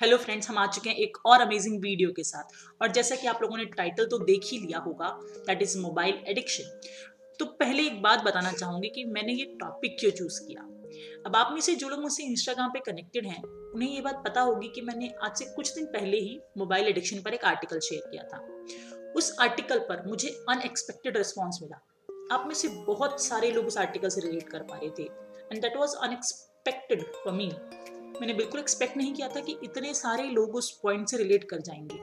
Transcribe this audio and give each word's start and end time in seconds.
Hello 0.00 0.16
friends 0.16 0.48
हम 0.48 0.58
आ 0.58 0.66
चुके 0.66 0.90
हैं 0.90 0.96
एक 0.96 1.16
और 1.26 1.40
अमेजिंग 1.40 1.80
वीडियो 1.80 2.10
के 2.10 2.22
साथ। 2.24 2.82
और 2.82 2.92
जैसा 2.92 3.16
कि 3.16 3.26
आप 3.26 3.42
लोगों 3.42 3.56
ने 3.56 3.64
टाइटल 3.64 4.04
तो 4.04 4.18
देख 4.18 4.44
ही 4.44 4.58
लिया 4.58 4.78
होगा 4.78 5.08
दैट 5.46 5.62
इज़ 5.62 5.76
मोबाइल 5.78 6.22
एडिक्शन 6.28 6.80
तो 7.38 7.44
पहले 7.44 7.82
एक 7.82 8.00
बात 8.02 8.22
बताना 8.24 8.52
चाहूँगी 8.52 8.88
कि 8.88 9.04
मैंने 9.06 9.32
ये 9.32 9.44
टॉपिक 9.60 9.96
क्यों 10.00 10.10
चूज़ 10.10 10.40
किया? 10.46 10.62
अब 11.26 11.36
आप 11.36 11.50
में 11.52 11.60
से 11.60 11.74
जो 11.74 11.88
लोग 11.88 12.00
मुझसे 12.00 12.22
इंस्टाग्राम 12.22 12.70
पे 12.70 12.80
कनेक्टेड 12.80 13.26
हैं, 13.26 13.42
उन्हें 13.42 13.90
ये 13.90 14.00
बात 14.00 14.22
पता 14.24 14.40
होगी 14.40 14.68
कि 14.68 14.80
मैंने 14.80 15.10
आज 15.22 15.36
से 15.38 15.44
कुछ 15.54 15.74
दिन 15.74 15.86
पहले 15.88 16.16
ही 16.18 16.38
मोबाइल 16.58 16.88
एडिक्शन 16.88 17.22
पर 17.22 17.34
एक 17.34 17.44
आर्टिकल 17.44 17.80
शेयर 17.80 18.10
किया 18.10 18.22
था। 18.22 19.12
उस 19.12 19.34
आर्टिकल 19.40 19.78
पर 19.88 20.06
मुझे 20.06 20.28
अनएक्सपेक्टेड 20.48 21.16
रिस्पॉन्स 21.16 21.58
मिला। 21.62 21.84
आप 22.32 22.44
में 22.46 22.54
से 22.54 22.68
बहुत 22.86 23.22
सारे 23.24 23.50
लोग 23.50 23.66
उस 23.66 23.78
आर्टिकल 23.78 24.08
से 24.08 24.20
रिलेट 24.20 24.48
कर 24.48 24.62
पा 24.62 24.78
रहे 24.78 24.90
थे। 24.98 25.02
And 25.02 25.62
that 25.62 25.76
was 25.76 25.96
unexpected 25.96 27.04
for 27.14 27.32
me 27.32 27.50
मैंने 28.20 28.32
बिल्कुल 28.32 28.60
एक्सपेक्ट 28.60 28.96
नहीं 28.96 29.12
किया 29.14 29.28
था 29.28 29.40
कि 29.40 29.58
इतने 29.64 29.94
सारे 29.94 30.22
लोग 30.22 30.54
उस 30.54 30.70
पॉइंट 30.82 31.08
से 31.08 31.16
रिलेट 31.16 31.44
कर 31.44 31.60
जाएँगे, 31.60 32.00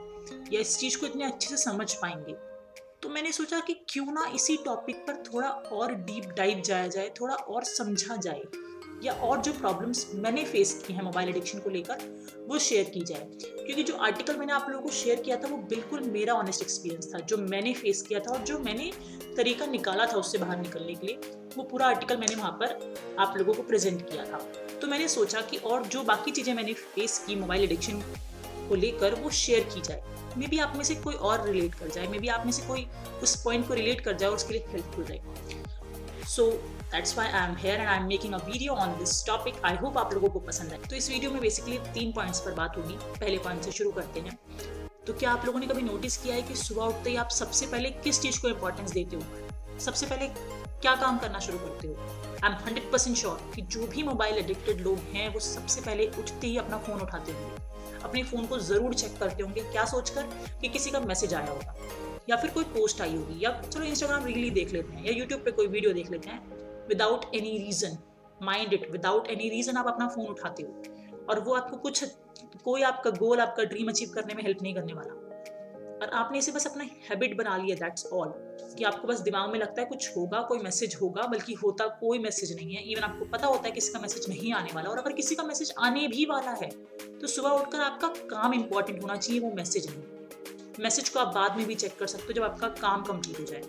या 0.54 0.60
इस 0.60 0.78
चीज़ 0.78 0.98
को 0.98 1.06
इतने 1.06 1.24
अच्छे 1.24 1.48
से 1.48 1.56
समझ 1.56 1.94
पाएँगे। 1.94 2.32
तो 3.02 3.08
मैंने 3.08 3.32
सोचा 3.32 3.60
कि 3.60 3.74
क्यों 3.88 4.06
ना 4.06 4.32
इसी 4.34 4.56
टॉपिक 4.56 4.96
पर 4.96 5.16
थोड़ा 5.16 5.48
और 5.48 5.94
डीप 5.94 6.24
डाइव 6.24 6.60
जाया 6.60 6.86
जाए, 6.86 7.10
थोड़ा 7.20 7.34
और 7.34 7.64
समझा 7.64 8.16
जाए, 8.16 8.42
या 9.04 9.12
और 9.12 9.40
जो 9.40 9.52
प्रॉब्लम्स 9.52 10.10
मैंने 10.14 10.44
फेस 10.44 10.84
की 10.86 10.92
हैं 10.92 11.02
मोबाइल 11.02 11.28
एडिक्शन 11.28 11.58
को 11.58 11.70
लेकर, 11.70 11.98
वो 12.48 12.58
शेयर 12.58 12.84
की 12.84 13.00
जाए। 13.00 13.28
क्योंकि 13.42 13.82
जो 13.82 13.96
आर्टिकल 13.96 14.36
मैंने 14.36 14.52
आप 14.52 14.66
लोगों 14.70 14.84
को 14.84 14.90
शेयर 14.90 15.20
किया 15.20 15.36
था, 15.36 15.48
वो 15.48 15.56
बिल्कुल 15.56 16.00
मेरा 16.00 16.34
ऑनेस्ट 16.34 16.62
एक्सपीरियंस 16.62 17.14
था, 17.14 17.18
जो 17.18 17.36
मैंने 17.36 17.74
फेस 17.74 18.02
किया 18.02 18.20
था 18.20 18.32
और 18.32 18.38
जो 18.38 18.58
मैंने 18.58 18.90
तरीका 19.36 19.66
निकाला 19.66 20.06
था 20.06 20.16
उससे 20.16 20.38
बाहर 20.38 20.58
निकलने 20.58 20.94
के 20.94 21.06
लिए, 21.06 21.16
वो 21.56 21.62
पूरा 21.62 21.86
आर्टिकल 21.86 22.16
मैंने 22.16 22.34
वहाँ 22.34 22.52
पर 22.52 22.94
आप 23.18 23.34
लोगों 23.36 23.54
को 23.54 23.62
प्रेजेंट 23.62 24.10
किया 24.10 24.24
था। 24.24 24.67
तो 24.80 24.86
मैंने 24.86 25.08
सोचा 25.08 25.40
कि 25.40 25.56
और 25.56 25.86
जो 25.86 26.02
बाकी 26.04 26.30
चीज़ें 26.30 26.52
मैंने 26.54 26.72
फेस 26.72 27.18
की 27.26 27.34
मोबाइल 27.36 27.62
एडिक्शन 27.62 28.02
को 28.68 28.74
लेकर, 28.74 29.14
वो 29.14 29.30
शेयर 29.30 29.68
की 29.74 29.80
जाए। 29.80 30.02
मे 30.38 30.46
बी 30.46 30.58
आप 30.58 30.72
में 30.76 30.84
से 30.84 30.94
कोई 30.94 31.14
और 31.14 31.46
रिलेट 31.46 31.74
कर 31.74 31.88
जाए। 31.88 32.06
मे 32.06 32.18
बी 32.18 32.28
आप 32.28 32.44
में 32.46 32.52
से 32.52 32.66
कोई 32.66 32.86
उस 33.22 33.34
पॉइंट 33.42 33.66
को 33.68 33.74
रिलेट 33.74 34.00
कर 34.00 34.16
जाए 34.16 34.28
और 34.28 34.36
उसके 34.36 34.54
लिए 34.54 34.66
हेल्पफुल 34.70 35.04
रहे। 35.04 36.26
So 36.26 36.50
that's 36.92 37.16
why 37.18 37.28
I'm 37.48 37.56
here 37.56 37.80
and 37.80 37.88
I'm 37.96 38.06
making 38.06 38.34
a 38.34 38.38
video 38.46 38.72
on 38.74 38.96
this 38.98 39.24
topic 39.26 39.64
I 39.64 39.76
hope 39.76 39.98
आप 39.98 40.14
लोगों 40.14 40.28
को 40.28 40.40
पसंद 40.40 40.72
है 40.72 40.78
तो 40.82 40.96
इस 40.96 41.10
वीडियो 41.10 41.30
में 41.30 41.40
बेसिकली 41.40 41.78
तीन 41.94 42.12
पॉइंट्स 42.12 42.40
पर 42.40 42.54
बात 42.54 42.76
होगी। 42.76 42.94
पहले 43.10 43.38
पॉइंट 43.38 43.62
से 43.62 43.72
शुरू 43.72 43.90
करते 43.90 44.20
हैं। 44.20 44.38
तो 45.06 45.12
क्या 45.12 45.30
आप 45.30 45.46
लोगों 45.46 45.60
ने 45.60 45.66
कभी 45.66 45.82
नोटिस 45.82 46.16
किया 46.16 46.34
है 46.34 46.42
कि 46.42 46.54
सुबह 46.56 46.84
उठते 46.84 47.10
ही 47.10 47.16
आप 47.16 47.30
सबसे 47.30 47.66
पहले 47.66 47.90
किस 48.04 48.20
चीज़ 48.20 48.40
को 48.40 48.48
इंपॉर्टेंस 48.48 48.90
देते 48.90 49.16
हो? 49.16 49.22
सबसे 49.80 50.06
पहले 50.06 50.26
क्या 50.82 50.94
काम 50.94 51.18
करना 51.18 51.38
शुरू 51.38 51.58
करते 51.58 51.88
हो? 51.88 51.94
I 52.44 52.50
am 52.50 52.56
hundred 52.56 52.90
percent 52.92 53.16
sure 53.16 53.50
कि 53.54 53.62
जो 53.62 53.86
भी 53.86 54.02
मोबाइल 54.02 54.36
एडिक्टेड 54.38 54.80
लोग 54.80 54.98
हैं, 55.14 55.28
वो 55.28 55.40
सबसे 55.40 55.80
पहले 55.80 56.06
उठते 56.08 56.46
ही 56.46 56.56
अपना 56.56 56.78
फ़ोन 56.78 57.00
उठाते 57.00 57.32
होंगे। 57.32 58.00
अपने 58.04 58.22
फ़ोन 58.22 58.46
को 58.46 58.58
ज़रूर 58.58 58.94
चेक 58.94 59.18
करते 59.18 59.42
होंगे, 59.42 59.60
क्या 59.62 59.84
सोचकर 59.84 60.22
कि 60.60 60.68
किसी 60.68 60.90
का 60.90 61.00
मैसेज 61.00 61.34
आया 61.34 61.50
होगा। 61.50 61.74
या 62.30 62.36
फिर 62.36 62.50
कोई 62.50 62.64
पोस्ट 62.64 63.00
आई 63.00 63.16
होगी, 63.16 63.44
या 63.44 63.50
चलो 63.62 63.84
इंस्टाग्राम 63.84 64.24
रील 64.24 64.42
ही 64.44 64.50
देख 64.50 64.72
लेते 64.72 64.92
हैं, 64.92 65.04
या 65.04 65.12
यूट्यूब 65.12 65.40
पे 65.40 65.50
कोई 65.50 65.66
वीडियो 65.66 65.92
देख 65.92 66.10
लेते 66.10 66.30
हैं। 66.30 66.86
Without 66.88 67.24
any 67.34 67.56
reason 67.58 67.98
mind 68.42 68.72
it 68.72 68.90
without 68.90 69.28
any 69.28 69.48
reason 69.48 69.76
आप 69.76 69.86
अपना 69.86 70.08
फ़ोन 70.08 70.26
उठाते 70.26 70.62
हो। 70.62 71.24
और 71.30 71.40
वो 71.40 71.54
आपको 71.54 71.76
कुछ, 71.76 72.04
कोई 72.64 72.82
आपका 72.82 73.10
गोल 73.10 73.40
आपका 73.40 73.64
ड्रीम 73.64 73.88
अचीव 73.88 74.12
करने 74.14 74.34
में 74.34 74.42
हेल्प 74.42 74.62
नहीं 74.62 74.74
करने 74.74 74.92
वाला। 74.92 75.27
और 76.02 76.10
आपने 76.14 76.38
इसे 76.38 76.52
बस 76.52 76.66
अपना 76.66 76.84
हैबिट 77.08 77.36
बना 77.36 77.56
लिया 77.56 77.76
दैट्स 77.76 78.06
ऑल 78.12 78.32
कि 78.76 78.84
आपको 78.84 79.08
बस 79.08 79.20
दिमाग 79.20 79.50
में 79.52 79.58
लगता 79.58 79.80
है 79.82 79.86
कुछ 79.88 80.16
होगा, 80.16 80.40
कोई 80.42 80.58
मैसेज 80.58 80.96
होगा, 81.00 81.22
बल्कि 81.24 81.54
होता 81.54 81.86
कोई 82.00 82.18
मैसेज 82.18 82.54
नहीं 82.56 82.74
है. 82.74 82.82
इवन 82.82 83.02
आपको 83.02 83.24
पता 83.32 83.46
होता 83.46 83.66
है 83.66 83.70
किसी 83.72 83.92
का 83.92 84.00
मैसेज 84.00 84.28
नहीं 84.28 84.52
आने 84.54 84.72
वाला. 84.74 84.90
और 84.90 84.98
अगर 84.98 85.12
किसी 85.12 85.34
का 85.34 85.42
मैसेज 85.44 85.72
आने 85.80 86.06
भी 86.08 86.24
वाला 86.26 86.50
है 86.62 86.70
तो 87.20 87.26
सुबह 87.26 87.50
उठकर 87.50 87.80
आपका 87.80 88.08
काम 88.30 88.54
इंपॉर्टेंट 88.54 89.02
होना 89.02 89.16
चाहिए, 89.16 89.40
वो 89.40 89.50
मैसेज 89.52 89.90
नहीं. 89.90 90.02
मैसेज 90.80 91.08
को 91.08 91.20
आप 91.20 91.34
बाद 91.34 91.56
में 91.56 91.66
भी 91.66 91.74
चेक 91.74 91.98
कर 91.98 92.06
सकते 92.06 92.24
हो 92.24 92.32
जब 92.32 92.42
आपका 92.44 92.68
काम 92.80 93.02
कंप्लीट 93.04 93.40
हो 93.40 93.44
जाए. 93.44 93.62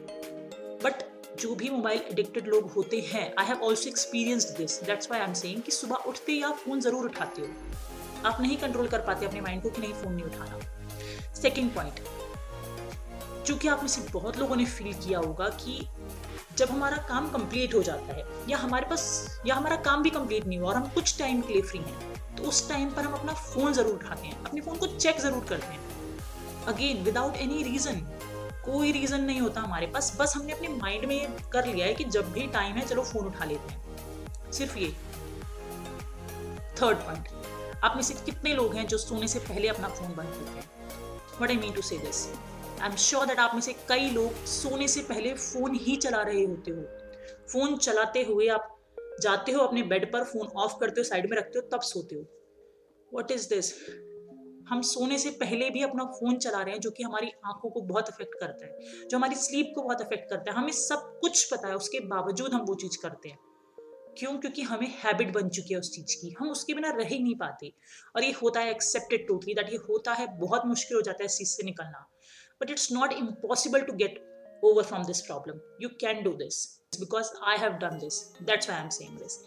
बट 0.84 1.04
जो 1.42 1.56
भी 1.56 1.70
मोबाइल 1.70 2.02
एडिक्टेड 2.12 2.48
लोग 2.48 2.70
होते 2.72 3.00
हैं 3.08 3.34
I 3.40 3.46
have 3.46 3.62
also 3.64 3.90
experience 3.90 4.46
this 4.58 4.82
that's 4.84 5.12
why 5.12 5.20
I'm 5.28 5.34
saying 5.36 5.62
कि 5.62 5.72
सुबह 5.72 6.10
उठते 6.10 6.32
ही 6.32 6.42
आप 6.44 6.58
फ़ोन 6.58 6.80
ज़रूर 6.82 7.06
उठाते 7.06 7.42
हो. 7.42 7.48
आप 8.26 8.42
नहीं 8.42 8.58
कंट्रोल 8.58 8.88
कर 8.88 9.02
पाते 9.08 9.26
अपने 9.26 9.42
माइंड 9.42 9.62
को 9.64 9.70
कि 9.70 9.82
नहीं 9.82 9.94
फ़ोन 9.94 10.14
नहीं 10.14 10.26
उठाना. 10.26 10.60
सेकेंड 11.42 11.74
पॉइंट 11.76 12.00
चूँकि 13.50 13.68
आप 13.68 13.80
में 13.82 13.88
से 13.90 14.02
बहुत 14.12 14.38
लोगों 14.38 14.56
ने 14.56 14.66
फील 14.68 14.94
किया 14.96 15.20
होगा 15.20 15.48
कि 15.56 15.80
जब 16.58 16.70
हमारा 16.70 16.98
काम 17.10 17.30
कंप्लीट 17.30 17.74
हो 17.76 17.82
जाता 17.84 18.14
है, 18.14 18.26
या 18.50 18.58
हमारे 18.58 18.86
पास, 18.86 19.04
या 19.46 19.56
हमारा 19.56 19.76
काम 19.86 20.04
भी 20.04 20.10
कंप्लीट 20.10 20.46
नहीं 20.48 20.60
हुआ 20.60 20.70
और 20.70 20.76
हम 20.76 20.88
कुछ 20.96 21.18
टाइम 21.20 21.42
के 21.42 21.54
लिए 21.54 21.62
फ्री 21.62 21.80
हैं 21.80 22.36
तो 22.36 22.44
उस 22.44 22.68
टाइम 22.70 22.90
पर 22.92 23.04
हम 23.04 23.14
अपना 23.14 23.34
फ़ोन 23.34 23.74
ज़रूर 23.74 23.94
उठाते 23.94 24.28
हैं, 24.28 24.44
अपने 24.44 24.62
फ़ोन 24.62 24.78
को 24.78 24.88
चेक 24.88 25.20
ज़रूर 25.20 25.46
करते 25.50 25.68
हैं। 25.68 26.66
अगेन 26.68 27.04
विदाउट 27.04 27.38
एनी 27.38 27.64
रीज़न 27.64 28.02
कोई 28.66 28.92
रीज़न 28.92 29.22
नहीं 29.22 29.42
होता 29.42 29.62
हमारे 29.62 29.88
पास, 29.88 30.16
बस 30.20 30.36
हमने 30.36 30.54
अपने 30.54 30.68
माइंड 30.70 31.06
में 31.06 31.38
कर 31.54 31.66
लिया 31.66 31.86
है 31.86 31.94
कि 31.94 32.04
जब 32.06 32.32
भी 32.34 32.48
टाइम 32.50 32.76
है, 32.76 32.86
चलो 32.88 33.04
फ़ोन 33.04 33.26
उठा 33.26 33.46
लेते 33.46 33.74
हैं। 33.74 34.52
सिर्फ़ 34.52 34.78
ये। 34.78 34.94
थर्ड 36.82 36.98
पॉइंट 36.98 37.28
आप 37.84 37.94
में 37.96 38.04
से 38.04 38.14
कितने 38.16 38.54
लोग 38.54 38.76
हैं 38.76 38.88
जो 38.88 38.98
सोने 38.98 39.28
से 39.28 39.40
पहले 39.42 39.68
अपना 39.68 39.88
फ़ोन 39.90 40.16
बंद 40.16 40.30
करते 40.30 40.60
हैं? 40.60 40.70
What 41.42 41.50
I 41.50 41.58
mean 41.58 41.74
to 41.74 41.82
say 41.82 41.98
this 41.98 42.28
I'm 42.90 42.96
sure 42.96 43.26
that 43.26 43.40
आप 43.40 43.52
में 43.54 43.62
से 43.62 43.74
कई 43.74 44.10
लोग 44.10 44.34
सोने 44.34 44.88
से 44.88 45.02
पहले 45.02 45.34
फ़ोन 45.34 45.76
ही 45.76 45.96
चला 45.96 46.22
रहे 46.22 46.46
होते 46.46 46.72
हो। 46.72 46.82
फ़ोन 47.48 47.78
चलाते 47.78 48.24
हुए 48.24 48.48
आप 48.48 48.80
जाते 49.22 49.52
हो 49.52 49.60
अपने 49.62 49.84
बेड 49.84 50.14
पर, 50.14 50.24
फ़ोन 50.24 50.48
ऑफ़ 50.48 50.74
करते 50.80 51.02
हो, 51.02 51.04
साइड 51.04 51.30
में 51.30 51.38
रखते 51.38 51.60
हो, 51.60 51.70
तब 51.70 51.82
सोते 51.82 52.16
हो। 52.16 52.22
वट 53.14 53.32
इज़ 53.32 53.50
दिस 53.50 53.74
हम 54.70 54.82
सोने 54.82 55.18
से 55.18 55.30
पहले 55.30 55.70
भी 55.70 55.84
अपना 55.84 56.04
फ़ोन 56.04 56.38
चला 56.38 56.62
रहे 56.62 56.74
हैं, 56.74 56.82
जो 56.82 56.92
कि 56.92 57.04
हमारी 57.04 57.28
आँखों 57.46 57.70
को 57.70 57.82
बहुत 57.82 58.10
अफेक्ट 58.10 58.40
करता 58.40 58.66
है, 58.66 58.80
जो 59.08 59.18
हमारी 59.18 59.36
स्लीप 59.36 59.72
को 59.76 59.82
बहुत 59.82 60.02
अफेक्ट 60.02 60.30
करता 60.30 60.52
है। 60.52 60.58
हमें 60.58 60.72
सब 60.72 61.18
कुछ 61.22 61.52
पता 61.52 61.68
है, 61.68 61.76
उसके 61.76 62.00
बावजूद 62.00 62.54
हम 62.54 62.62
वो 62.62 62.76
चीज़ 62.76 63.02
करते 63.02 63.30
हैं। 63.30 63.40
क्यों? 64.18 64.38
क्योंकि 64.38 64.62
हमें 64.62 64.88
हैबिट 64.88 65.34
बन 65.34 65.50
चुकी 65.50 65.74
है 65.74 65.80
उस 65.80 65.92
चीज़ 65.92 66.22
की। 66.22 66.36
हम 66.40 66.50
उसके 66.50 66.74
बिना 66.74 66.90
रह 66.90 67.08
ही 67.08 67.20
नहीं 67.20 67.36
पाते। 67.36 67.74
और 68.16 68.24
ये 68.24 68.32
होता 68.32 68.60
है 68.60 68.72
एक्सेप्टेड 68.72 69.28
टोटली 69.28 69.54
दैट 69.54 69.70
ये 69.70 69.78
होता 69.78 70.14
है, 70.14 70.40
बहुत 70.40 70.66
मुश्किल 70.66 70.96
हो 70.96 71.02
जाता 71.02 71.24
है 71.24 71.26
इस 71.26 71.38
चीज़ 71.38 71.50
से 71.50 71.64
निकलना। 71.64 72.10
But 72.62 72.72
it's 72.74 72.90
not 72.92 73.16
impossible 73.18 73.86
to 73.90 73.94
get 74.04 74.20
over 74.64 74.84
from 74.84 75.04
this 75.04 75.22
problem. 75.22 75.60
You 75.80 75.90
can 76.04 76.24
do 76.24 76.36
this. 76.38 76.58
Because 77.00 77.28
i 77.50 77.56
have 77.56 77.80
done 77.80 78.00
this. 78.00 78.16
That's 78.48 78.68
why 78.70 78.78
i'm 78.78 78.92
saying 78.96 79.18
this. 79.18 79.38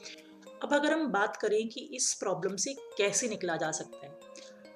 अब 0.64 0.74
अगर 0.74 0.92
हम 0.92 1.06
बात 1.12 1.36
करें 1.36 1.68
कि 1.68 1.80
इस 1.94 2.12
प्रॉब्लम 2.14 2.56
से 2.56 2.74
कैसे 2.98 3.28
निकला 3.28 3.56
जा 3.56 3.70
सकता 3.70 4.06
है? 4.06 4.12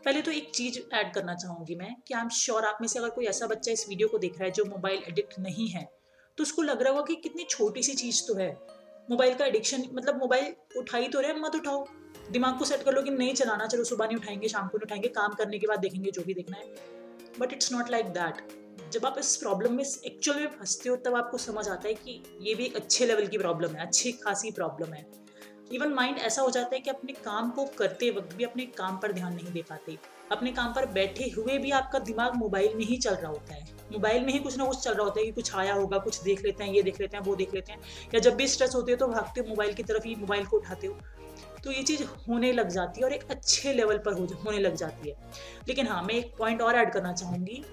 पहले 0.05 0.23
तो 0.23 0.31
एक 0.31 0.51
चीज़ 0.55 0.79
ऐड 0.95 1.13
करना 1.15 1.35
चाहूँगी 1.35 1.75
मैं 1.75 1.95
कि 2.09 2.15
आई 2.15 2.23
एम 2.23 2.29
श्योर 2.29 2.65
आप 2.65 2.79
में 2.81 2.89
से 2.89 2.99
अगर 2.99 3.11
कोई 3.11 3.27
ऐसा 3.27 3.47
बच्चा 3.47 3.73
इस 3.73 3.89
वीडियो 3.89 4.09
को 4.09 4.19
देख 4.19 4.33
रहा 4.33 4.45
है 4.45 4.51
जो 4.51 4.65
मोबाइल 4.65 5.03
एडिक्ट 5.09 5.39
नहीं 5.39 5.69
है 5.69 5.85
तो 6.39 6.43
उसको 6.43 6.63
लग 6.63 6.83
रहा 6.83 6.93
होगा 6.93 7.05
कि 7.05 7.17
कितनी 7.17 7.45
छोटी 7.45 7.83
सी 7.83 7.95
चीज़ 7.95 8.23
तो 8.29 8.35
है। 8.35 8.51
मोबाइल 9.11 9.35
का 9.35 9.47
एडिक्शन 9.47 9.85
मतलब 9.93 10.19
मोबाइल 10.19 10.55
उठाई 10.79 11.09
तो 11.09 11.21
रहे, 11.21 11.33
मत 11.33 11.55
उठाओ। 11.55 11.87
दिमाग 12.31 12.59
को 12.59 12.65
सेट 12.65 12.83
कर 12.83 12.95
लो 12.95 13.03
कि 13.03 13.11
नहीं 13.11 13.35
चलाना, 13.35 13.67
चलो 13.67 13.85
सुबह 13.85 14.07
नहीं 14.07 14.17
उठाएँगे, 14.17 14.49
शाम 14.49 14.69
को 14.69 14.79
नहीं 14.79 14.87
उठाएँगे, 14.87 15.09
काम 15.09 15.35
करने 15.35 15.59
के 15.59 15.67
बाद 15.67 15.79
देखेंगे 15.79 16.11
जो 16.11 16.23
भी 16.23 16.35
देखना 16.35 16.57
है। 16.57 16.65
But 17.41 17.53
it's 17.53 17.73
not 17.73 17.91
like 17.91 18.07
that 18.07 18.47
जब 18.93 19.07
आप 19.07 19.17
इस 19.19 19.37
प्रॉब्लम 19.37 19.73
में 19.73 19.85
एक्चुअल 19.85 20.39
में 20.41 20.47
फंसते 20.49 20.89
हो, 20.89 20.97
तब 20.97 21.15
आपको 21.15 21.39
समझ 21.39 21.69
आता 21.69 21.89
है 21.89 21.95
कि 21.95 22.23
ये 22.41 22.55
भी 22.55 22.65
एक 22.65 22.77
अच्छे 22.77 23.07
लेवल 23.07 23.27
की 23.27 23.39
प्रॉब्लम 23.39 23.71
है, 23.71 23.87
अच्छी 23.87 24.13
खासी 24.13 24.51
प्रॉब्लम 24.51 24.93
है। 24.93 25.07
इवन 25.73 25.93
माइंड 25.93 26.19
ऐसा 26.19 26.43
हो 26.43 26.51
जाता 26.51 26.75
है 26.75 26.81
कि 26.81 26.91
अपने 26.91 27.13
काम 27.13 27.51
को 27.51 27.65
करते 27.79 28.11
वक्त 28.11 28.35
भी 28.35 28.45
अपने 28.45 28.67
काम 28.67 28.99
पर 28.99 29.13
ध्यान 29.13 29.35
नहीं 29.35 29.53
दे 29.53 29.63
पाते। 29.63 29.99
अपने 30.33 30.53
काम 30.53 30.73
पर 30.75 30.87
बैठे 30.87 31.25
हुए 31.25 31.59
भी 31.59 31.71
आपका 31.71 31.99
दिमाग 31.99 32.35
मोबाइल 32.35 32.75
में 32.75 32.85
ही 32.85 32.97
चल 32.97 33.15
रहा 33.15 33.31
होता 33.31 33.55
है। 33.55 33.65
मोबाइल 33.93 34.25
में 34.25 34.33
ही 34.33 34.39
कुछ 34.39 34.59
ना 34.59 34.65
कुछ 34.65 34.79
चल 34.79 34.95
रहा 34.95 35.03
होता 35.03 35.21
है 35.21 35.27
कि 35.27 35.33
कुछ 35.33 35.55
आया 35.55 35.75
होगा, 35.75 35.99
कुछ 35.99 36.23
देख 36.23 36.45
लेते 36.45 36.65
हैं, 36.65 36.73
ये 36.73 36.83
देख 36.83 37.01
लेते 37.01 37.17
हैं, 37.17 37.25
वो 37.25 37.37
देख 37.37 37.55
लेते 37.55 37.73
हैं। 37.73 37.79
या 38.15 38.21
जब 38.21 38.35
भी 38.35 38.49
स्ट्रेस 38.49 38.75
होते 38.75 38.93
हो 38.93 38.99
तो 38.99 39.09
भागते 39.09 39.41
हो, 39.41 39.47
मोबाइल 39.49 39.75
की 39.75 39.83
तरफ़ 39.83 40.09
ही 40.09 40.15
मोबाइल 40.15 40.47
को 40.47 40.57
उठाते 40.57 40.87
हो। 40.87 40.97
तो 41.65 41.73
ये 41.73 41.83
चीज़ 41.83 42.03
होने 42.03 42.53
लग 42.53 42.69
जाती 42.69 43.01
है 43.01 43.07
और 43.07 43.13
एक 43.13 43.31
अच्छे 43.31 43.73
लेवल 43.73 43.99
पर 43.99 44.13
हो 44.13 44.25
होने 44.25 44.59
लग 44.59 44.75
जाती 44.75 45.09
है। 45.09 45.17
लेकिन 45.69 45.87
हाँ 45.87 46.03
मैं 46.03 46.15
एक 46.15 46.35
पॉइंट 46.39 46.63
और 46.63 46.77
ऐड 46.77 46.93
करना 46.93 47.13
चाहूँगी 47.13 47.65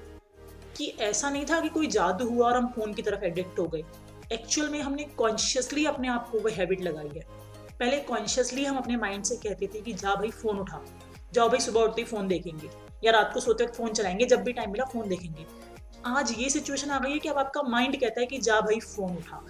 कि 0.78 0.98
ऐसा 1.00 1.30
नहीं 1.30 1.46
था 1.46 1.62
कि 1.62 1.70
कोई 1.70 1.88
जादू 1.88 2.30
हुआ 2.30 2.48
और 2.48 2.58
हम 2.58 2.68
फ़ोन 2.68 2.94
की 2.94 3.02
तरफ़ 3.02 3.24
एडिक्ट 3.24 3.60
हो 3.60 3.68
गए। 3.68 3.84
एक्चुअल 4.32 4.70
में 4.70 4.82
हमने 4.82 5.04
कॉन्शियसली 5.04 5.86
अपने 5.86 6.08
आप 6.08 6.30
को 6.30 6.40
वो 6.40 6.50
हैबिट 6.50 6.82
लगाई 6.82 7.10
है। 7.16 7.24
पहले 7.80 8.00
कॉन्शियसली 8.00 8.66
हम 8.66 8.78
अपने 8.78 8.98
माइंड 8.98 9.24
से 9.24 9.36
कहते 9.36 9.68
थे 9.68 9.82
कि 9.82 9.94
जा 9.94 10.16
भाई 10.16 10.32
फ़ोन 10.32 10.60
उठा। 10.60 10.86
जाओ 11.34 11.50
भाई, 11.50 11.60
सुबह 11.60 11.82
उठते 11.82 12.02
ही 12.02 12.06
फ़ोन 12.06 12.28
देखेंगे। 12.28 12.70
या 13.04 13.12
रात 13.12 13.32
को 13.34 13.40
सोते 13.40 13.64
वक्त 13.64 13.76
फ़ोन 13.76 13.94
चलाएँगे, 13.94 14.26
जब 14.26 14.44
भी 14.44 14.54
टाइम 14.54 14.72
मिला 14.72 14.86
फ़ोन 14.86 15.10
देखेंगे। 15.10 15.46
आज 16.06 16.36
ये 16.38 16.50
सिचुएशन 16.50 16.90
आ 16.90 17.00
गई 17.00 17.12
है 17.12 17.20
कि 17.20 17.30
अब 17.30 17.38
आपका 17.38 17.62
माइंड 17.62 18.00
कहता 18.00 18.20
है 18.20 18.26
कि 18.26 18.38
जा 18.38 18.62
भाई 18.62 18.80
फ़ोन 18.80 19.18
उठा। 19.18 19.46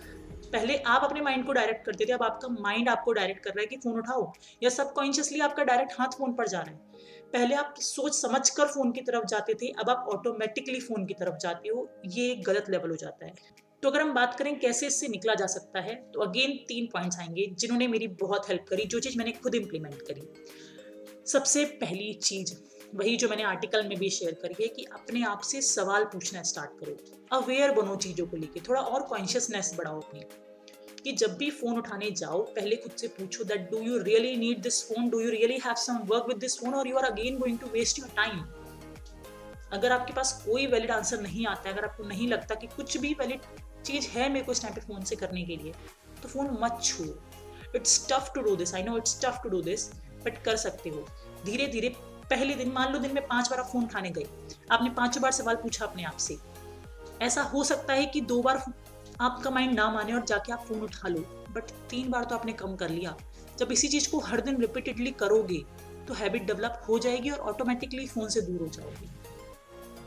पहले 0.54 0.78
आप 0.78 1.04
अपने 1.04 1.22
माइंड 1.22 1.46
को 1.46 1.54
डायरेक्ट 1.54 1.86
करते 1.86 2.06
थे, 2.06 2.12
अब 2.12 2.24
आपका 2.24 2.48
माइंड 2.48 2.90
आपको 2.90 3.14
डायरेक्ट 3.14 3.44
कर 3.44 3.50
रहा 3.50 3.62
है 3.62 3.68
कि 3.68 3.78
फ़ोन 3.78 3.98
उठाओ। 3.98 4.34
या 4.64 4.70
सबकॉन्शियसली 4.70 5.40
आपका 5.40 5.64
डायरेक्ट 5.64 5.94
हाथ 6.00 6.08
फ़ोन 6.08 6.34
पर 6.34 6.48
जा 6.48 6.60
रहा 6.60 6.72
है। 6.72 6.78
पहले 7.34 7.56
आप 7.56 7.76
सोच 7.78 8.16
समझ 8.16 8.50
कर 8.50 8.66
फ़ोन 8.66 8.92
की 8.92 9.02
तरफ़ 9.02 9.26
जाते 9.26 9.54
थे, 9.54 9.68
अब 9.68 9.90
आप 9.90 10.06
ऑटोमेटिकली 10.14 10.80
फ़ोन 10.80 11.06
की 11.06 11.14
तरफ़ 11.14 11.36
जाते 11.36 11.70
हो। 11.70 11.90
ये 12.06 12.36
गलत 12.36 12.66
लेवल 12.70 12.90
हो 12.90 12.96
जाता 12.96 13.26
है। 13.26 13.34
तो 13.84 13.90
अगर 13.90 14.02
हम 14.02 14.14
बात 14.14 14.36
करें 14.36 14.60
कैसे 14.60 14.88
इससे 14.88 15.08
निकला 15.08 15.34
जा 15.34 15.46
सकता 15.46 15.80
है 15.80 15.96
तो 16.12 16.20
अगेन 16.20 16.52
तीन 16.68 16.86
पॉइंट्स 16.86 17.20
आएँगे, 17.20 17.46
जिन्होंने 17.60 17.88
मेरी 17.88 18.08
बहुत 18.08 18.50
हेल्प 18.50 18.66
करी, 18.70 18.86
जो 18.86 19.00
चीज़ 19.00 19.18
मैंने 19.18 19.32
खुद 19.32 19.56
इम्प्लीमेंट 19.56 20.02
करी। 20.02 20.22
सबसे 21.26 21.64
पहली 21.82 22.14
चीज़, 22.14 22.54
वही 22.96 23.16
जो 23.18 23.28
मैंने 23.30 23.44
आर्टिकल 23.46 23.88
में 23.88 23.98
भी 24.00 24.10
शेयर 24.10 24.34
करी 24.42 24.56
है 24.62 24.68
कि 24.70 24.84
अपने 24.94 25.24
आप 25.26 25.42
से 25.42 25.62
सवाल 25.62 26.04
पूछना 26.06 26.42
स्टार्ट 26.44 26.80
करो। 26.80 26.98
अवेयर 27.38 27.72
बनो 27.74 27.96
चीज़ों 27.98 28.26
को 28.28 28.38
लेके, 28.38 28.60
थोड़ा 28.60 28.82
और 28.82 29.04
कॉन्शियसनेस 29.08 29.74
बढ़ाओ 29.78 30.02
अपनी 30.02 30.24
कि 31.04 31.12
जब 31.14 31.36
भी 31.38 31.50
फ़ोन 31.52 31.78
उठाने 31.78 32.10
जाओ, 32.12 32.42
पहले 32.56 32.76
खुद 32.76 32.92
से 32.98 33.08
पूछो 33.10 33.44
that 33.44 33.70
do 33.72 33.82
you 33.82 33.98
really 34.00 34.36
need 34.38 34.62
this 34.62 34.84
phone 34.88 35.10
do 35.10 35.20
you 35.20 35.30
really 35.32 35.58
have 35.66 35.76
some 35.78 35.98
work 36.08 36.28
with 36.28 36.38
this 36.38 36.60
phone 36.60 36.74
और 36.74 36.88
you 36.88 36.98
are 36.98 37.06
again 37.06 37.38
going 37.40 37.60
to 37.60 37.68
waste 37.74 38.00
your 38.00 38.10
time 38.16 38.40
अगर 39.74 39.92
आपके 39.92 40.14
पास 40.14 40.32
कोई 40.46 40.68
वैलिड 40.68 40.92
आंसर 40.92 41.22
नहीं 41.22 41.46
आता 41.48 41.70
है, 41.70 41.76
अगर 41.76 41.86
आपको 41.86 42.08
नहीं 42.08 42.28
लगता 42.28 42.56
कि 42.56 42.68
कुछ 42.76 42.98
भी 42.98 43.14
वैलिड 43.20 43.42
चीज़ 43.86 44.08
है 44.10 44.30
मेरे 44.32 44.46
को 44.46 44.52
इस 44.52 44.62
टाइम 44.62 44.74
पे 44.76 44.82
फ़ोन 44.82 45.04
से 45.04 45.16
करने 45.16 45.44
के 45.44 45.56
लिए 45.56 45.74
तो 46.22 46.30
फ़ोन 46.30 46.58
मत 46.62 46.80
छू 46.84 47.04
it's 47.76 48.06
tough 48.12 48.32
to 48.36 48.42
do 48.42 48.56
this 48.56 48.74
I 48.76 48.84
know 48.84 48.98
it's 48.98 49.20
tough 49.22 49.40
to 49.44 49.50
do 49.50 49.62
this 49.62 49.90
but 50.26 50.42
कर 50.44 50.56
सकते 50.58 50.90
हो। 50.90 51.06
धीरे 51.46 51.68
धीरे, 51.68 51.90
पहले 52.30 52.54
दिन, 52.56 52.72
मान 52.72 52.94
लो 52.94 53.00
दिन 53.00 53.14
में 53.14 53.26
पाँच 53.28 53.50
बार 53.50 53.60
आप 53.60 53.66
फ़ोन 53.66 53.84
उठाने 53.84 54.10
गए, 54.10 54.26
आपने 54.72 54.90
पाँचों 54.92 55.22
बार 55.22 55.32
सवाल 55.32 55.56
पूछा 55.56 55.86
अपने 55.86 56.04
आप 56.04 56.18
से। 56.18 56.38
ऐसा 57.22 57.42
हो 57.44 57.64
सकता 57.64 57.94
है 57.94 58.06
कि 58.06 58.22
दो 58.24 58.42
बार 58.42 58.64
आपका 59.22 59.50
माइंड 59.50 59.74
ना 59.74 59.90
माने 59.92 60.14
और 60.14 60.26
जाके 60.26 60.52
आप 60.54 60.66
फ़ोन 60.66 60.82
उठा 60.82 61.08
लो, 61.08 61.20
बट 61.52 61.72
तीन 61.90 62.10
बार 62.12 62.24
तो 62.24 62.36
आपने 62.36 62.54
कम 62.54 62.76
कर 62.76 62.90
लिया। 62.90 63.16
जब 63.60 63.72
इसी 63.72 63.88
चीज़ 63.88 64.10
को 64.12 64.20
हर 64.20 64.42
दिन 64.42 64.60
रिपीटेडली 64.62 65.12
करोगे 65.14 65.64
तो 66.08 66.14
हैबिट 66.14 66.46
डेवलप 66.46 66.82
हो 66.88 66.98
जाएगी 67.00 67.30
और 67.30 67.40
ऑटोमेटिकली 67.50 68.08
फ़ोन 68.08 68.30
से 68.30 68.42
दूर 68.42 68.62
हो 68.62 68.68
जाओगे। 68.68 69.10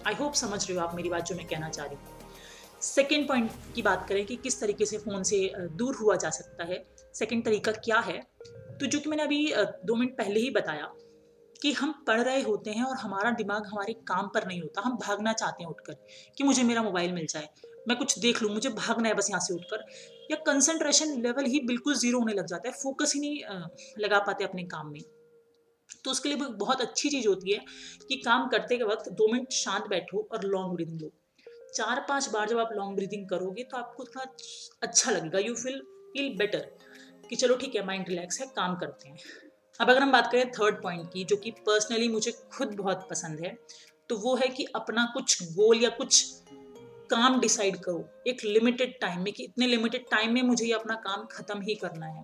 आई 0.07 0.15
होप 0.15 0.35
समझ 0.35 0.69
रहे 0.69 0.79
हो 0.79 0.85
आप 0.85 0.95
मेरी 0.95 1.09
बात 1.09 1.27
जो 1.27 1.35
मैं 1.35 1.47
कहना 1.47 1.69
चाह 1.69 1.87
रही 1.87 1.97
हूँ। 1.97 2.81
सेकेंड 2.83 3.27
पॉइंट 3.29 3.51
की 3.75 3.83
बात 3.83 4.07
करें 4.09 4.25
कि 4.27 4.37
किस 4.37 4.61
तरीके 4.61 4.87
से 4.87 4.99
फ़ोन 4.99 5.23
से 5.23 5.39
दूर 5.59 5.97
हुआ 5.97 6.17
जा 6.17 6.31
सकता 6.31 6.65
है। 6.65 6.85
सेकेंड 7.15 7.45
तरीका 7.45 7.73
क्या 7.75 7.99
है? 7.99 8.19
तो 8.81 8.87
जो 8.87 9.01
कि 9.01 9.11
मैंने 9.11 9.23
अभी 9.23 9.53
दो 9.57 9.95
मिनट 9.95 10.17
पहले 10.19 10.41
ही 10.41 10.51
बताया 10.51 10.93
कि 11.63 11.73
हम 11.73 11.93
पढ़ 12.07 12.21
रहे 12.21 12.41
होते 12.43 12.71
हैं 12.71 12.85
और 12.85 12.97
हमारा 12.97 13.31
दिमाग 13.33 13.67
हमारे 13.67 13.93
काम 14.09 14.29
पर 14.29 14.47
नहीं 14.47 14.61
होता। 14.61 14.81
हम 14.81 14.97
भागना 14.99 15.33
चाहते 15.33 15.63
हैं 15.63 15.71
उठकर 15.71 15.95
कि 16.39 16.45
मुझे 16.45 16.63
मेरा 16.63 16.83
मोबाइल 16.83 17.13
मिल 17.13 17.27
जाए। 17.27 17.49
मैं 17.89 17.97
कुछ 17.99 18.19
देख 18.19 18.43
लूँ, 18.43 18.53
मुझे 18.53 18.69
भागना 18.71 19.09
है 19.09 19.15
बस 19.15 19.31
यहाँ 19.31 19.41
से 19.41 19.55
उठकर। 19.55 19.85
या 20.31 20.37
कंसंट्रेशन 20.47 21.21
लेवल 21.23 21.45
ही 21.45 21.61
बिल्कुल 21.67 21.95
ज़ीरो 21.97 22.19
होने 22.21 22.33
लग 22.35 22.47
जाता 22.47 22.69
है 22.69 22.75
फोकस 22.75 23.13
ही 23.15 23.21
नहीं 23.21 24.03
लगा 24.03 24.19
पाते 24.21 24.45
अपने 24.45 24.65
काम 24.67 24.91
में। 24.93 25.01
तो 26.05 26.11
उसके 26.11 26.29
लिए 26.29 26.39
बहुत 26.39 26.81
अच्छी 26.81 27.09
चीज़ 27.09 27.29
होती 27.29 27.53
है 27.53 27.65
कि 28.09 28.17
काम 28.17 28.49
करते 28.49 28.77
के 28.77 28.85
वक्त 28.85 29.09
दो 29.13 29.33
मिनट 29.33 29.53
शांत 29.55 29.87
बैठो 29.91 30.27
और 30.33 30.45
लॉन्ग 30.45 30.75
ब्रीदिंग 30.75 31.01
लो। 31.01 31.11
चार 31.75 32.05
पाँच 32.09 32.29
बार 32.31 32.49
जब 32.49 32.59
आप 32.59 32.69
लॉन्ग 32.73 32.97
ब्रीदिंग 32.97 33.29
करोगे 33.29 33.63
तो 33.63 33.77
आपको 33.77 34.05
थोड़ा 34.05 34.27
अच्छा 34.83 35.11
लगेगा। 35.11 35.39
यू 35.39 35.55
फील 35.55 35.81
फील 36.13 36.37
बेटर 36.39 36.69
कि 37.31 37.37
चलो 37.37 37.57
ठीक 37.57 37.75
है 37.77 37.85
माइंड 37.87 38.09
रिलैक्स 38.09 38.41
है, 38.41 38.47
काम 38.47 38.77
करते 38.77 39.09
हैं। 39.09 39.19
अब 39.81 39.91
अगर 39.91 40.03
हम 40.03 40.13
बात 40.13 40.31
करें 40.33 40.51
थर्ड 40.51 40.83
पॉइंट 40.83 41.13
की, 41.13 41.25
जो 41.25 41.37
कि 41.37 41.51
पर्सनली 41.67 42.09
मुझे 42.09 42.33
खुद 42.53 42.75
बहुत 42.75 43.07
पसंद 43.11 43.41
है 43.41 43.57
तो 44.11 44.17
वो 44.17 44.35
है 44.37 44.49
कि 44.49 44.65
अपना 44.77 45.05
कुछ 45.15 45.43
गोल 45.53 45.83
या 45.83 45.89
कुछ 45.91 46.25
काम 47.11 47.41
डिसाइड 47.41 47.77
करो, 47.77 48.09
एक 48.27 48.45
लिमिटेड 48.45 48.99
टाइम 49.01 49.23
में 49.23 49.33
कि 49.33 49.45
इतने 49.45 49.67
लिमिटेड 49.67 50.05
टाइम 50.11 50.33
में 50.35 50.43
मुझे 50.43 50.65
ये 50.67 50.73
अपना 50.73 50.95
काम 51.05 51.25
खत्म 51.27 51.61
ही 51.61 51.75
करना 51.75 52.07
है। 52.07 52.23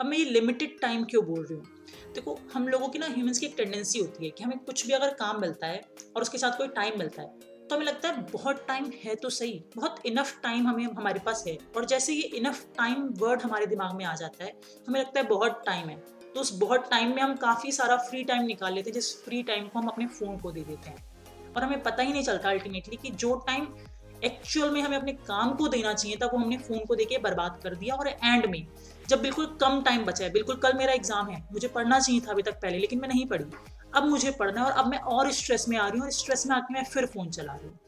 अब 0.00 0.06
मैं 0.06 0.18
ये 0.18 0.24
लिमिटेड 0.24 0.78
टाइम 0.80 1.04
क्यों 1.04 1.24
बोल 1.24 1.44
रही 1.44 1.56
हूँ? 1.58 1.66
देखो, 2.14 2.38
हम 2.54 2.68
लोगों 2.68 2.88
की 2.88 2.98
ना 2.98 3.06
ह्यूमंस 3.06 3.38
की 3.38 3.46
एक 3.46 3.54
टेंडेंसी 3.56 3.98
होती 3.98 4.24
है 4.24 4.30
कि 4.30 4.44
हमें 4.44 4.58
कुछ 4.58 4.86
भी 4.86 4.92
अगर 4.92 5.14
काम 5.14 5.40
मिलता 5.40 5.66
है 5.66 5.80
और 6.16 6.22
उसके 6.22 6.38
साथ 6.38 6.58
कोई 6.58 6.68
टाइम 6.68 6.98
मिलता 6.98 7.22
है 7.22 7.54
तो 7.70 7.74
हमें 7.74 7.86
लगता 7.86 8.08
है 8.08 8.22
बहुत 8.22 8.64
टाइम 8.68 8.90
है 9.04 9.14
तो 9.14 9.30
सही, 9.30 9.62
बहुत 9.76 10.00
इनफ 10.06 10.40
टाइम 10.42 10.66
हमें, 10.66 10.84
हमारे 10.86 11.20
पास 11.20 11.44
है। 11.46 11.56
और 11.76 11.84
जैसे 11.84 12.12
ये 12.12 12.22
इनफ 12.36 12.64
टाइम 12.76 13.08
वर्ड 13.18 13.42
हमारे 13.42 13.66
दिमाग 13.66 13.94
में 13.94 14.04
आ 14.04 14.14
जाता 14.14 14.44
है, 14.44 14.52
हमें 14.88 15.00
लगता 15.00 15.20
है 15.20 15.26
बहुत 15.26 15.62
टाइम 15.66 15.88
है। 15.88 15.96
तो 16.34 16.40
उस 16.40 16.52
बहुत 16.58 16.88
टाइम 16.90 17.14
में 17.14 17.22
हम 17.22 17.34
काफ़ी 17.36 17.72
सारा 17.72 17.96
फ्री 17.98 18.22
टाइम 18.24 18.44
निकाल 18.44 18.72
लेते 18.72 18.90
हैं, 18.90 18.94
जिस 18.94 19.24
फ्री 19.24 19.42
टाइम 19.42 19.68
को 19.68 19.78
हम 19.78 19.86
अपने 19.86 20.06
फ़ोन 20.08 20.38
को 20.38 20.52
दे 20.52 20.60
देते 20.62 20.90
हैं। 20.90 21.52
और 21.56 21.64
हमें 21.64 21.82
पता 21.82 22.02
ही 22.02 22.12
नहीं 22.12 22.22
चलता 22.22 22.50
अल्टीमेटली 22.50 22.96
कि 22.96 23.10
जो 23.12 23.34
टाइम 23.46 23.68
एक्चुअल 24.24 24.70
में 24.70 24.80
हमें 24.82 24.96
अपने 24.96 25.12
काम 25.12 25.54
को 25.54 25.68
देना 25.68 25.92
चाहिए 25.92 26.16
था 26.16 26.26
वो 26.26 26.38
हमने 26.38 26.56
फ़ोन 26.58 26.78
को 26.78 26.94
देके 26.94 27.18
बर्बाद 27.18 27.58
कर 27.62 27.74
दिया 27.74 27.94
और 27.94 28.08
एंड 28.08 28.46
में, 28.46 28.66
जब 29.08 29.22
बिल्कुल 29.22 29.46
कम 29.60 29.82
टाइम 29.82 30.04
बचा 30.04 30.24
है। 30.24 30.30
बिल्कुल 30.32 30.56
कल 30.56 30.72
मेरा 30.72 30.92
एग्ज़ाम 30.92 31.28
है, 31.28 31.42
मुझे 31.52 31.68
पढ़ना 31.68 31.98
चाहिए 31.98 32.20
था 32.20 32.30
अभी 32.32 32.42
तक 32.42 32.60
पहले, 32.62 32.78
लेकिन 32.78 33.00
मैं 33.00 33.08
नहीं 33.08 33.26
पढ़ी। 33.26 33.44
अब 33.96 34.04
मुझे 34.04 34.30
पढ़ना 34.30 34.60
है 34.60 34.66
और 34.66 34.72
अब 34.72 34.86
मैं 34.86 34.98
और 34.98 35.30
स्ट्रेस 35.32 35.68
में 35.68 35.76
आ 35.78 35.86
रही 35.88 35.98
हूँ 35.98 36.06
और 36.06 36.12
स्ट्रेस 36.12 36.46
में 36.46 36.54
आके 36.56 36.74
मैं 36.74 36.84
फिर 36.84 37.06
फ़ोन 37.06 37.30
चला 37.30 37.52
रही 37.52 37.68
हूँ। 37.68 37.78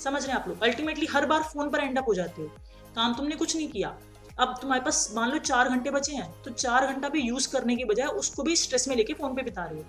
समझ 0.00 0.22
रहे 0.24 0.32
हैं 0.32 0.40
आप 0.40 0.48
लोग? 0.48 0.62
अल्टीमेटली 0.62 1.06
हर 1.06 1.26
बार 1.26 1.42
फ़ोन 1.42 1.70
पर 1.70 1.80
एंड 1.80 1.98
अप 1.98 2.08
हो 2.08 2.14
जाते 2.14 2.42
हो। 2.42 2.48
काम 2.96 3.14
तुमने 3.14 3.36
कुछ 3.36 3.56
नहीं 3.56 3.68
किया। 3.68 3.88
अब 4.40 4.54
तुम्हारे 4.60 4.82
पास 4.84 5.08
मान 5.16 5.30
लो 5.30 5.38
चार 5.38 5.68
घंटे 5.68 5.90
बचे 5.90 6.12
हैं 6.12 6.42
तो 6.42 6.50
चार 6.50 6.86
घंटा 6.86 7.08
भी 7.08 7.20
यूज़ 7.20 7.50
करने 7.52 7.76
के 7.76 7.84
बजाय 7.84 8.06
उसको 8.14 8.42
भी 8.42 8.56
स्ट्रेस 8.56 8.88
में 8.88 8.96
लेके 8.96 9.12
फ़ोन 9.12 9.34
पे 9.34 9.42
बिता 9.42 9.64
रहे 9.64 9.78
हो। 9.78 9.84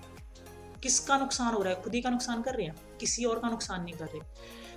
किसका 0.84 1.18
नुकसान 1.18 1.54
हो 1.54 1.62
रहा 1.62 1.74
है? 1.74 1.82
खुद 1.82 1.96
ही 1.96 2.02
का 2.02 2.10
नुकसान 2.10 2.42
कर 2.42 2.56
रहे 2.56 2.66
हैं? 2.66 2.76
किसी 3.00 3.26
और 3.26 3.40
का 3.40 3.50
नुकसान 3.50 3.84
नहीं 3.84 3.94
कर 3.94 4.06
रहे। 4.06 4.20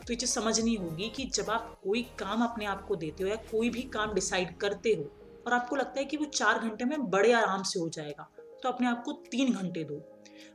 तो 0.00 0.12
ये 0.12 0.17
चीज़ 0.17 0.31
समझनी 0.31 0.75
होगी 0.75 1.08
कि 1.08 1.25
जब 1.25 1.50
आप 1.50 1.81
कोई 1.84 2.02
काम 2.19 2.44
अपने 2.44 2.67
आप 2.67 2.84
को 2.87 2.96
देते 2.96 3.22
हो 3.22 3.28
या 3.28 3.37
कोई 3.50 3.70
भी 3.70 3.82
काम 3.94 4.14
डिसाइड 4.14 4.56
करते 4.58 4.90
हो 4.90 5.11
और 5.46 5.52
आपको 5.52 5.76
लगता 5.76 6.00
है 6.00 6.05
कि 6.05 6.17
वो 6.17 6.25
चार 6.34 6.58
घंटे 6.58 6.84
में 6.84 7.11
बड़े 7.11 7.32
आराम 7.32 7.62
से 7.62 7.81
हो 7.81 7.88
जाएगा 7.88 8.31
तो 8.62 8.69
अपने 8.69 8.87
आप 8.87 9.02
को 9.05 9.12
तीन 9.31 9.52
घंटे 9.52 9.84
दो। 9.84 10.02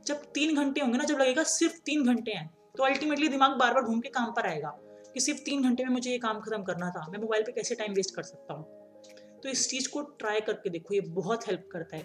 जब 0.06 0.22
तीन 0.34 0.56
घंटे 0.56 0.80
होंगे 0.80 0.98
ना, 0.98 1.04
जब 1.04 1.18
लगेगा 1.18 1.42
सिर्फ़ 1.44 1.78
तीन 1.86 2.04
घंटे 2.04 2.32
हैं 2.32 2.48
तो 2.76 2.84
अल्टीमेटली 2.84 3.28
दिमाग 3.28 3.50
बार 3.50 3.74
बार 3.74 3.82
घूम 3.82 4.00
के 4.00 4.08
काम 4.10 4.32
पर 4.32 4.46
आएगा 4.46 4.68
कि 5.14 5.20
सिर्फ़ 5.20 5.40
तीन 5.40 5.62
घंटे 5.62 5.84
में 5.84 5.90
मुझे 5.90 6.10
ये 6.10 6.18
काम 6.18 6.40
खत्म 6.40 6.62
करना 6.62 6.90
था, 6.90 7.06
मैं 7.10 7.18
मोबाइल 7.18 7.42
पे 7.42 7.52
कैसे 7.52 7.74
टाइम 7.74 7.92
वेस्ट 7.92 8.14
कर 8.14 8.22
सकता 8.22 8.54
हूँ? 8.54 8.64
तो 9.42 9.48
इस 9.48 9.68
चीज़ 9.70 9.88
को 9.88 10.00
ट्राई 10.20 10.40
करके 10.40 10.70
देखो, 10.70 10.94
ये 10.94 11.00
बहुत 11.00 11.46
हेल्प 11.48 11.68
करता 11.72 11.96
है। 11.96 12.02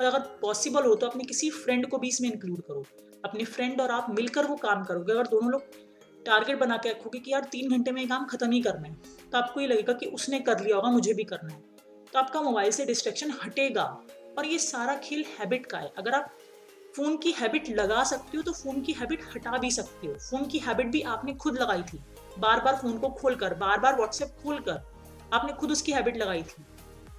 और 0.00 0.04
अगर 0.04 0.20
पॉसिबल 0.42 0.84
हो 0.84 0.94
तो 0.94 1.06
अपने 1.06 1.24
किसी 1.24 1.50
फ्रेंड 1.50 1.86
को 1.86 1.98
भी 1.98 2.08
इसमें 2.08 2.30
इंक्लूड 2.30 2.60
करो। 2.62 2.84
अपने 3.24 3.44
फ्रेंड 3.46 3.80
और 3.80 3.90
आप 3.90 4.10
मिलकर 4.10 4.46
वो 4.46 4.56
काम 4.56 4.84
करोगे। 4.84 5.12
अगर 5.12 5.26
दोनों 5.26 5.50
लोग 5.50 5.62
टारगेट 6.26 6.58
बना 6.58 6.76
के 6.76 6.90
रखोगे 6.90 7.18
कि 7.18 7.32
यार 7.32 7.44
तीन 7.52 7.70
घंटे 7.70 7.92
में 7.92 8.00
ये 8.02 8.06
काम 8.08 8.24
खत्म 8.26 8.50
ही 8.50 8.60
करना 8.60 8.88
है 8.88 8.94
तो 9.32 9.38
आपको 9.38 9.60
ये 9.60 9.66
लगेगा 9.66 9.92
कि 9.92 10.06
उसने 10.08 10.40
कर 10.40 10.60
लिया 10.60 10.76
होगा, 10.76 10.90
मुझे 10.90 11.14
भी 11.14 11.24
करना 11.24 11.52
है। 11.52 11.60
तो 12.12 12.18
आपका 12.18 12.40
मोबाइल 12.42 12.70
से 12.70 12.84
डिस्ट्रैक्शन 12.86 13.32
हटेगा। 13.44 13.84
और 14.38 14.46
ये 14.46 14.58
सारा 14.58 14.94
खेल 14.96 15.24
हैबिट 15.30 15.66
का 15.66 15.78
है। 15.78 15.92
अगर 15.98 16.14
आप 16.14 16.32
फ़ोन 16.96 17.16
की 17.16 17.30
हैबिट 17.30 17.68
लगा 17.70 18.02
सकते 18.04 18.36
हो 18.36 18.42
तो 18.42 18.52
फ़ोन 18.52 18.80
की 18.82 18.92
हैबिट 18.92 19.24
हटा 19.34 19.58
भी 19.58 19.70
सकते 19.70 20.06
हो। 20.06 20.14
फ़ोन 20.20 20.44
की 20.44 20.58
हैबिट 20.58 20.86
भी 20.86 21.00
आपने 21.14 21.32
खुद 21.34 21.58
लगाई 21.58 21.82
थी। 21.82 21.98
बार 22.38 22.60
बार 22.60 22.76
फ़ोन 22.76 22.98
को 22.98 23.08
खोलकर, 23.10 23.54
बार 23.54 23.80
बार 23.80 23.96
व्हाट्सएप 23.96 24.36
खोलकर 24.42 24.80
आपने 25.32 25.52
खुद 25.52 25.70
उसकी 25.70 25.92
हैबिट 25.92 26.16
लगाई 26.16 26.42
थी। 26.42 26.64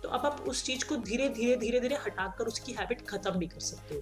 तो 0.03 0.09
अब 0.09 0.25
आप 0.25 0.43
उस 0.47 0.63
चीज़ 0.65 0.85
को 0.89 0.95
धीरे 1.03 1.29
धीरे 1.29 1.55
धीरे 1.55 1.79
धीरे 1.79 1.95
हटाकर 2.05 2.47
उसकी 2.47 2.73
हैबिट 2.73 3.07
ख़त्म 3.07 3.31
भी 3.31 3.47
कर 3.47 3.59
सकते 3.59 3.95
हो। 3.95 4.01